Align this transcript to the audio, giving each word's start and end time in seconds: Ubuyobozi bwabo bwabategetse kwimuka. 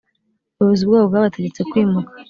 Ubuyobozi 0.59 0.83
bwabo 0.85 1.05
bwabategetse 1.09 1.61
kwimuka. 1.69 2.11